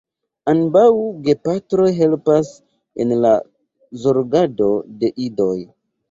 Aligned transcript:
Ambaŭ 0.51 0.83
gepatroj 1.25 1.89
helpas 1.97 2.49
en 3.05 3.11
la 3.25 3.33
zorgado 4.05 4.71
de 5.05 5.11
idoj. 5.27 5.59